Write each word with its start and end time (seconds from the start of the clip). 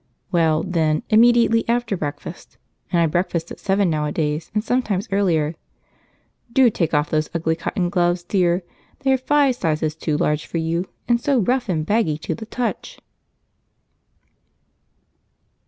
Well, 0.31 0.63
then, 0.63 1.03
immediately 1.11 1.63
after 1.69 1.95
breakfast, 1.95 2.57
and 2.91 2.99
I 2.99 3.05
breakfast 3.05 3.51
at 3.51 3.59
seven 3.59 3.87
nowadays, 3.91 4.49
and 4.55 4.63
sometimes 4.63 5.07
earlier. 5.11 5.53
Do 6.51 6.71
take 6.71 6.95
off 6.95 7.11
those 7.11 7.29
ugly 7.35 7.55
cotton 7.55 7.91
gloves, 7.91 8.23
dear; 8.23 8.63
they 9.01 9.13
are 9.13 9.17
five 9.19 9.57
sizes 9.57 9.93
too 9.95 10.17
large 10.17 10.47
for 10.47 10.57
you, 10.57 10.85
and 11.07 11.21
so 11.21 11.37
rough 11.41 11.69
and 11.69 11.85
baggy 11.85 12.17
to 12.17 12.33
the 12.33 12.47
touch!" 12.47 12.97